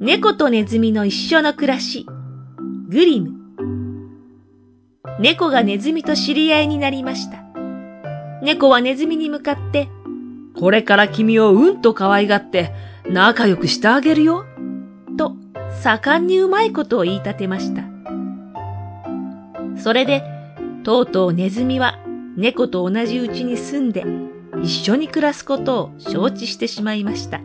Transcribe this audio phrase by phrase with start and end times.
[0.00, 2.06] 猫とネズミの一緒の暮らし。
[2.88, 3.32] グリム。
[5.18, 7.42] 猫がネズミと知り合いになりました。
[8.40, 9.88] 猫はネズミに向かって、
[10.56, 12.72] これから君をうんと可愛がって
[13.10, 14.44] 仲良くしてあげるよ。
[15.16, 15.34] と、
[15.82, 17.82] 盛んにうまいことを言い立てました。
[19.82, 20.22] それで、
[20.84, 21.98] とうとうネズミは
[22.36, 24.04] 猫と同じ家に住んで
[24.62, 27.40] 一緒に暮らすことを承知してしまいました。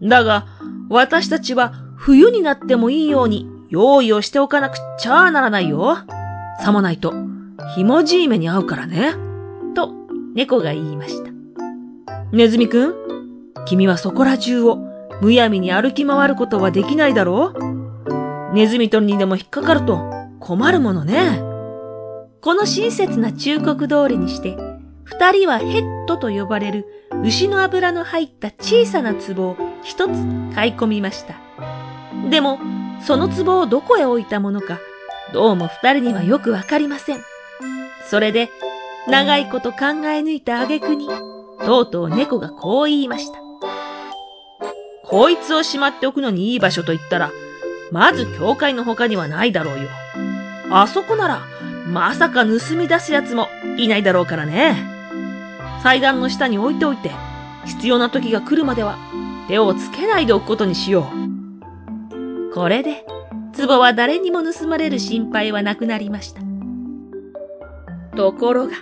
[0.00, 0.61] だが、
[0.92, 5.96] 私たちは冬になってもいいように用意をしておかなくちゃならないよ。
[6.60, 7.14] さもないと、
[7.74, 9.14] ひもじい目に遭うからね。
[9.74, 9.90] と、
[10.34, 11.30] 猫が言いました。
[12.32, 12.94] ネズミくん、
[13.64, 14.78] 君はそこら中を
[15.22, 19.98] むやみに歩き回ることはできないだろうネズミ取りにでも引っかかると
[20.40, 21.40] 困るものね。
[22.42, 24.58] この親切な忠告通りにして、
[25.04, 26.84] 二人はヘッドと呼ばれる
[27.22, 30.10] 牛の油の入った小さな壺を一つ
[30.54, 31.34] 買い込みました。
[32.30, 32.58] でも、
[33.04, 34.78] その壺をどこへ置いたものか、
[35.32, 37.20] どうも二人にはよくわかりません。
[38.08, 38.50] それで、
[39.08, 41.08] 長いこと考え抜いた挙句に、
[41.64, 43.38] とうとう猫がこう言いました。
[45.04, 47.32] こいつをしまっておくのにいい場所と言ったら、
[47.90, 49.88] まず教会の他にはないだろうよ。
[50.70, 51.40] あそこなら、
[51.86, 54.76] まさか盗み出す奴もいないだろうからね。
[55.82, 57.10] 祭壇の下に置いておいて、
[57.66, 58.96] 必要な時が来るまでは
[59.48, 61.08] 手をつけないでおくことにしよ
[62.50, 62.52] う。
[62.54, 63.04] これで、
[63.56, 66.42] 壺は誰にも盗まれる心配はなくなりました。
[68.16, 68.72] ところが、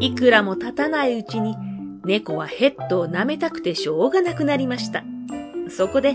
[0.00, 1.56] いくらも経たないうちに、
[2.04, 5.04] 猫はヘッドを舐めたくてしょうがなくなりました。
[5.68, 6.14] そこで、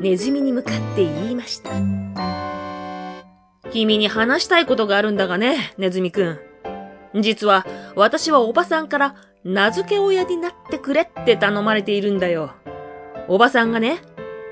[0.00, 1.70] ネズミに向かって言いました。
[3.70, 6.38] 君に話したいことがあるんだがね、ネズミくん。
[7.20, 12.50] 実は、私はおばさんから名付け親になってくれって頼まれているんだよ。
[13.28, 13.98] おばさんがね、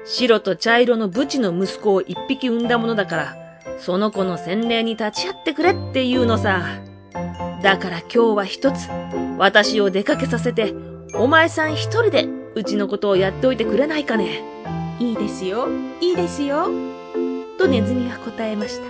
[0.04, 3.36] 白と茶色のブチの息子を一匹産んだものだから、
[3.78, 6.62] その子の洗礼に立ち会ってくれって言うのさ。
[7.62, 8.88] だから今日は一つ、
[9.38, 10.74] 私を出かけさせて、
[11.14, 14.42] お前さん一人でうちのことをやっておいてくれないかね。
[15.00, 15.68] いいですよ、
[16.02, 16.68] いいですよ。
[17.58, 18.84] とネズミは答えました。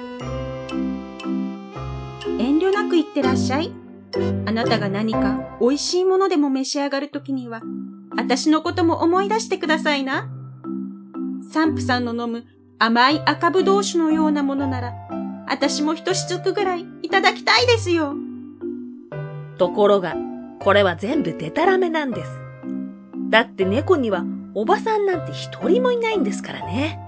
[2.38, 3.72] 遠慮なく言ってらっしゃい。
[4.46, 7.62] あなたが何か美味しいものでも召し上がるときには、
[8.16, 10.28] 私のことも思い出してくださいな。
[11.52, 12.44] サンプさんの飲む
[12.78, 14.94] 甘い赤ぶどう酒のようなものなら、
[15.48, 18.14] 私も一しずくぐらいいただきたいですよ。
[19.58, 20.16] ところが、
[20.60, 22.40] これは全部デタラメなんです。
[23.30, 26.98] だって猫にはおばさんなんて一人もいないんですからね。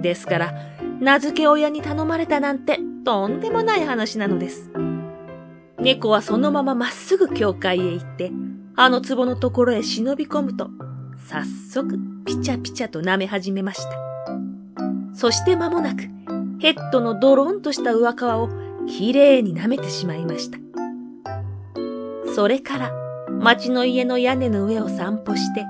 [0.00, 0.54] ですから、
[1.00, 4.70] 名付け親に頼まれたなんてとんでもない話なのです。
[5.78, 8.30] 猫はそのまままっすぐ教会へ行って、
[8.74, 10.70] あの壺のところへ忍び込むと、
[11.28, 13.90] 早速ピチャピチャと舐め始めました。
[15.14, 16.02] そして間もなく、
[16.58, 18.48] ヘッドのドロンとした上皮を
[18.86, 20.58] きれいに舐めてしまいました。
[22.34, 22.92] それから、
[23.28, 25.66] 町の家の屋根の上を散歩して、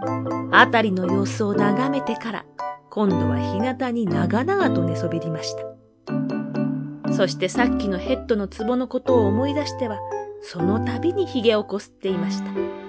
[0.52, 2.44] あたりの様子を眺めてから、
[2.90, 7.12] 今度は日向に長々と寝そべりました。
[7.12, 9.98] そしてさっきのヘッドの壺のことを思い出しては、
[10.40, 12.81] その度に髭をこすっていました。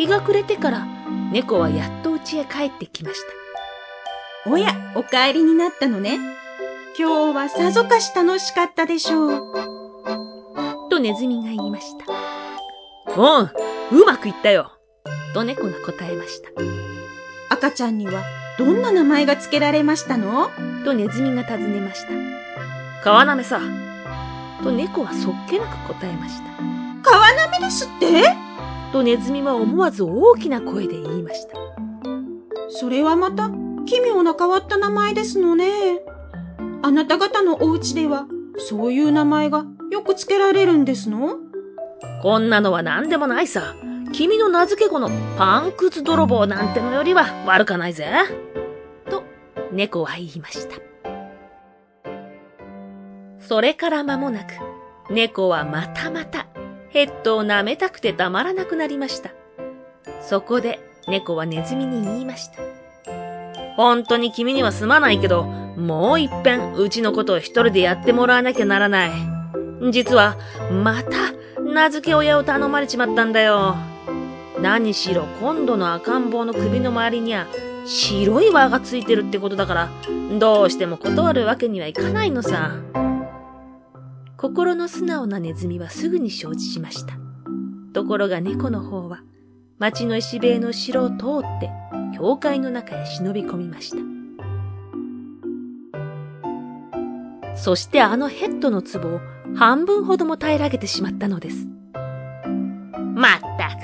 [0.00, 0.86] 日が暮れてから
[1.30, 3.20] 猫はやっと家へ帰ってきまし
[4.44, 4.50] た。
[4.50, 6.18] おや、お帰りになったのね。
[6.98, 9.52] 今日はさぞかし楽しかったでしょう。
[10.88, 12.06] とネズミが言いました。
[13.14, 13.50] うん、
[14.00, 14.72] うまくいったよ。
[15.34, 16.48] と猫が答えました。
[17.50, 18.22] 赤ちゃんには
[18.58, 20.48] どんな名前が付けられましたの？
[20.82, 22.08] とネズミが尋ねました。
[23.04, 23.60] 川なめさ。
[24.62, 26.44] と猫はそっけなく答えました。
[27.02, 28.49] 川なめですって？
[28.92, 31.56] とネズミは思わず大きな声で言いました。
[32.68, 33.50] それはまた
[33.86, 36.00] 奇妙な変わった名前ですのね。
[36.82, 41.36] あなた方のお家ではそういう名前がよく付けられるんですの？
[42.22, 43.74] こんなのは何でもないさ。
[44.12, 45.08] 君の名付け子の
[45.38, 48.06] パンくず泥棒なんてのよりは悪かないぜ。
[49.08, 49.22] と、
[49.72, 50.76] 猫は言いました。
[53.38, 54.54] それから間もなく、
[55.10, 56.46] 猫はまたまた
[56.90, 59.30] ヘッドを舐めたくてたまらなくなりました。
[60.22, 62.62] そこで猫はネズミに言いました。
[63.76, 69.10] 本当に君にはすまないけど、もう一遍うちのことを一人でやってもらわなきゃならない。
[69.92, 70.36] 実は、
[70.70, 71.32] また
[71.62, 73.76] 名付け親を頼まれちまったんだよ。
[74.60, 77.46] 何しろ今度の赤ん坊の首の周りには
[77.86, 79.88] 白い輪がついてるってことだから、
[80.38, 82.72] どうしても断るわけにはいかないのさ。
[84.40, 87.12] 心の素直なネズミはすぐに承知しました。
[87.92, 89.20] ところが猫の方は、
[89.78, 91.70] 町の石塀の後ろを通って、
[92.16, 93.98] 教会の中へ忍び込みました。
[97.54, 99.20] そしてあのヘッドの壺を
[99.56, 101.66] 半分ほども平らげてしまったのです。
[103.14, 103.76] まった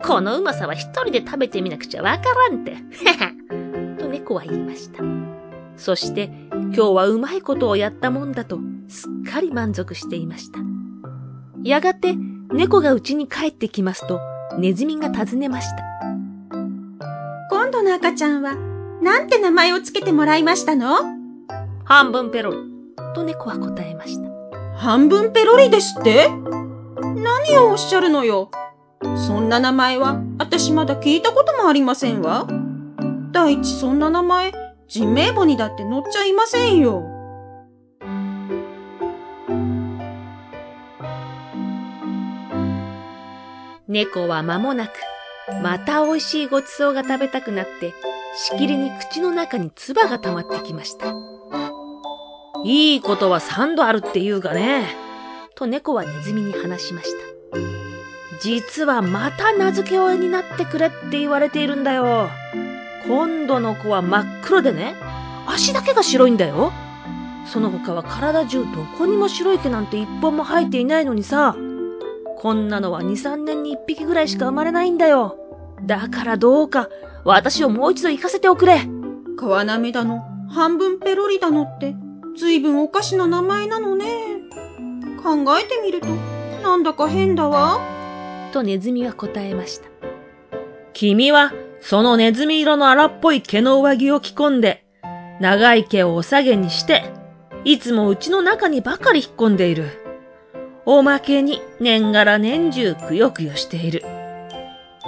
[0.00, 2.76] く、このうまさは一人で食べてみなくちゃわからんって。
[3.98, 5.02] と猫は言いました。
[5.76, 10.58] そして今日はうまいことをやったもんだとすっかり満足していました。
[11.62, 12.14] やがて
[12.52, 14.20] 猫が家に帰ってきますと
[14.58, 15.84] ネズミが尋ねました。
[17.50, 18.54] 今度の赤ちゃんは
[19.02, 20.96] なんて名前をつけてもらいましたの？
[21.84, 22.56] 半分ペロリ。
[23.14, 24.30] と猫は答えました。
[24.76, 26.28] 半分ペロリですって？
[27.00, 28.50] 何をおっしゃるのよ。
[29.26, 32.46] そんな名前は私まだ聞いたこともありませんわ。
[33.32, 34.52] 第一そんな名前
[34.88, 37.04] 人名簿にだって載っちゃいませんよ。
[43.88, 44.90] 猫は間もなく、
[45.62, 47.94] また美味しいごちそうが食べたくなって、
[48.36, 51.06] しきりに口の中に唾が溜まってきました。
[52.64, 54.84] いいことは三度あるっていうかね。
[55.54, 57.58] と猫はネズミに話しました。
[58.42, 62.28] 実はまた名付け親になってくれって言われているんだよ。
[63.06, 64.96] 今度の子は真っ黒でね、
[65.46, 66.72] 足だけが白いんだよ。
[67.46, 71.56] その他は体中どこにも白い毛なんて一本も生えていないのにさ。
[72.38, 75.36] こんなのは2、3年に1匹ぐらいしか生まれないんだよ。
[75.84, 76.88] だからどうか、
[77.24, 78.82] 私をもう一度行かせておくれ。
[79.36, 81.96] 川波だの、半分ペロリだのって、
[82.36, 84.06] ずいぶんおかしな名前なのね。
[85.20, 86.06] 考えてみると、
[86.62, 87.80] なんだか変だわ。
[88.52, 89.88] とネズミは答えました。
[90.92, 94.84] 君は、そのネズミ色の荒っぽい毛の上着を着込んで、
[95.40, 97.12] 長い毛をお下げにして、
[97.64, 100.07] いつもうちの中にばかり引っ込んでいる。
[100.90, 104.02] おまけに年がら年中くよくよしている。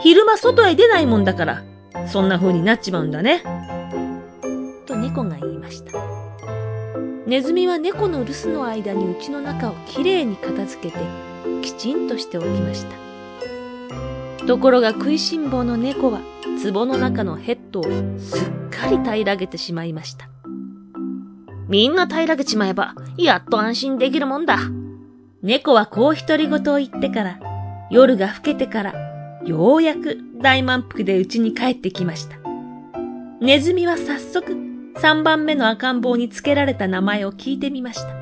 [0.02, 1.62] 昼間外へ出ないもんだから、
[2.06, 3.42] そんな風になっちまうんだね。
[4.84, 5.92] と猫が言いました。
[7.24, 11.02] ネズミは猫の留守の間に家の中をきれいに片付けて、
[11.62, 14.46] きちんとしておきました。
[14.46, 16.20] ところが食いしん坊の猫は、
[16.62, 17.84] 壺の中のヘッドを
[18.18, 20.28] すっかり平らげてしまいました。
[21.68, 24.58] みんな平らげちまえば、やっと安心できるもんだ。
[25.42, 27.40] 猫はこう独り言を言ってから、
[27.90, 28.94] 夜が更けてから、
[29.44, 32.36] ようやく大満腹で家に帰ってきました。
[33.40, 34.54] ネズミは早速、
[34.98, 38.14] 三番目の赤ん坊につけられた名前を聞いてみました。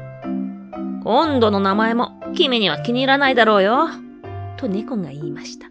[1.03, 3.89] 今度の名前も君には気に入らないだろうよ。
[4.57, 5.67] と猫が言いました。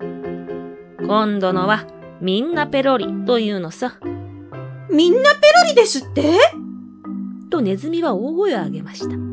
[1.06, 1.86] 今度のは、
[2.20, 3.94] みんなペロリというのさ。
[4.92, 6.24] みんなペロリですって？
[7.50, 9.27] とネズミは大声を上げました。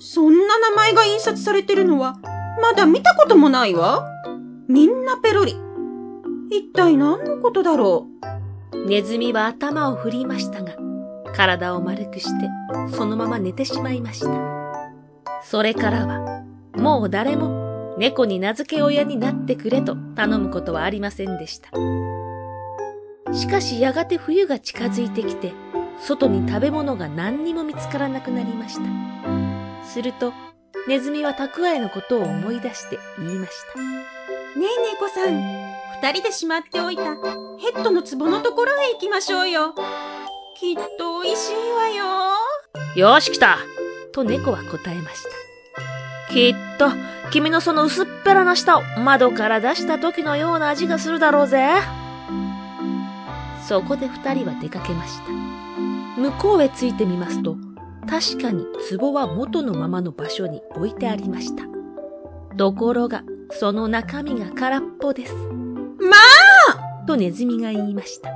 [0.00, 2.16] そんな名前が印刷されてるのは、
[2.62, 4.08] まだ見たこともないわ。
[4.66, 5.54] みんなペロリ。
[6.50, 8.06] 一体何のことだろ
[8.72, 8.86] う？
[8.86, 10.74] ネズミは頭を振りましたが、
[11.36, 12.48] 体を丸くして、
[12.96, 14.30] そのまま寝てしまいました。
[15.44, 16.44] それからは、
[16.76, 21.68] もう誰も猫に名付け親になってくれと頼むことはありませんでした。
[23.34, 25.52] しかしやがて冬が近づいてきて、
[26.00, 29.09] 外に食べ物が何にも見つからなくなりました。
[29.90, 30.32] すると、
[30.86, 33.80] ネズミは蓄えのことを思い出して言いました。
[33.80, 35.34] ねえ猫さん、
[36.00, 39.74] 二人でしまっておいたヘッドの壺のところへ行きましょうよ。
[40.58, 43.14] きっと美味しいわよ。
[43.14, 43.58] よし来た
[44.12, 46.32] と猫は答えました。
[46.32, 46.90] きっと、
[47.30, 51.74] 君のその薄っぺらな舌を窓から出した時のような味がするだろうぜ。
[53.66, 55.30] そこで二人は出かけました。
[56.20, 57.56] 向こうへ着いてみますと、
[58.08, 58.66] 確かに
[58.98, 61.64] 壺は元のままの場所に置いてありました。
[62.56, 65.34] ところが、その中身が空っぽです。
[65.34, 66.16] ま
[66.72, 68.30] あとネズミが言いました。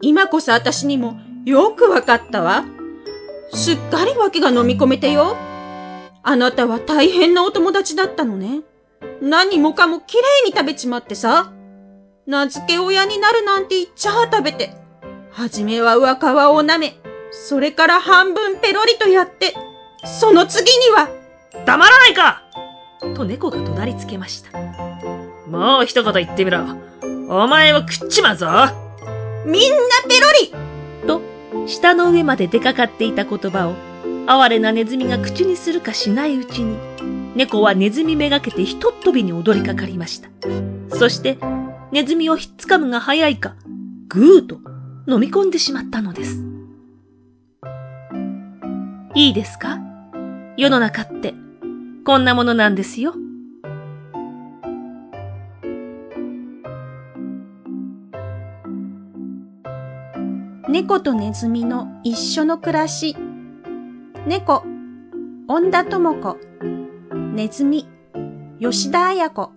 [0.00, 2.64] 今こそ私にもよくわかったわ。
[3.52, 5.36] すっかり訳が飲み込めてよ。
[6.22, 8.60] あなたは大変なお友達だったのね。
[9.22, 11.52] 何もかもきれいに食べちまってさ。
[12.26, 14.74] 名付け親になるなんて言っちゃあ食べて。
[15.30, 16.97] はじめは上皮を舐め、
[17.30, 19.54] それから半分ペロリとやって、
[20.04, 21.08] その次には、
[21.66, 22.42] 黙らないか
[23.14, 24.58] と猫が怒鳴りつけました。
[25.48, 26.60] もう一言言ってみろ。
[27.28, 28.46] お前を食っちまうぞ
[29.44, 30.26] みんなペロ
[31.02, 31.20] リと、
[31.66, 33.74] 舌の上まで出かかっていた言葉を、
[34.26, 36.76] 哀れなネズミが口にするかしないうちに、
[37.34, 40.28] 猫はネズミめがけてひとっ飛びに踊りかかりました。
[40.96, 41.38] そして、
[41.92, 43.54] ネズミをひっつかむが早いか、
[44.08, 44.56] ぐーと
[45.06, 46.47] 飲み込んでしまったのです。
[49.14, 49.80] いいですか？
[50.56, 51.34] 世の中って、
[52.04, 53.14] こんなものなんですよ。
[60.68, 63.16] 猫とネズミの一緒の暮らし。
[64.26, 64.62] 猫、
[65.48, 66.36] 恩田智子。
[67.34, 67.88] ネズミ、
[68.60, 69.50] 吉田彩子。